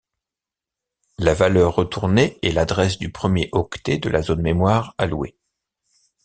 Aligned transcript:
La 1.19 1.35
valeur 1.35 1.75
retournée 1.75 2.39
est 2.41 2.51
l'adresse 2.53 2.97
du 2.97 3.11
premier 3.11 3.49
octet 3.51 3.99
de 3.99 4.09
la 4.09 4.23
zone 4.23 4.41
mémoire 4.41 4.95
alloué. 4.97 5.37